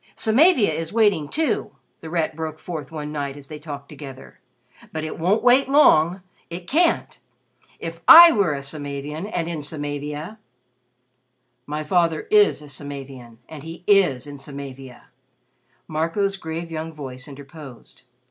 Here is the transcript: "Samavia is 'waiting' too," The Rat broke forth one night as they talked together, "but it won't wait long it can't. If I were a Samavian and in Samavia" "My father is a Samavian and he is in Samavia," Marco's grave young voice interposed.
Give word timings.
"Samavia 0.15 0.73
is 0.73 0.91
'waiting' 0.91 1.29
too," 1.29 1.73
The 1.99 2.09
Rat 2.09 2.35
broke 2.35 2.57
forth 2.57 2.91
one 2.91 3.11
night 3.11 3.37
as 3.37 3.49
they 3.49 3.59
talked 3.59 3.87
together, 3.87 4.39
"but 4.91 5.03
it 5.03 5.19
won't 5.19 5.43
wait 5.43 5.69
long 5.69 6.23
it 6.49 6.65
can't. 6.65 7.19
If 7.77 8.01
I 8.07 8.31
were 8.31 8.53
a 8.55 8.63
Samavian 8.63 9.27
and 9.27 9.47
in 9.47 9.59
Samavia" 9.61 10.39
"My 11.67 11.83
father 11.83 12.21
is 12.31 12.63
a 12.63 12.67
Samavian 12.67 13.37
and 13.47 13.61
he 13.61 13.83
is 13.85 14.25
in 14.25 14.39
Samavia," 14.39 15.03
Marco's 15.87 16.35
grave 16.35 16.71
young 16.71 16.91
voice 16.91 17.27
interposed. 17.27 18.01